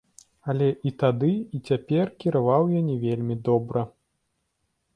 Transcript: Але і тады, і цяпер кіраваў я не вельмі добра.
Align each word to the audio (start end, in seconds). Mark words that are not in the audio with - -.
Але 0.53 0.69
і 0.91 0.93
тады, 1.03 1.29
і 1.59 1.59
цяпер 1.67 2.11
кіраваў 2.25 2.63
я 2.79 2.81
не 2.89 2.97
вельмі 3.07 3.35
добра. 3.51 3.87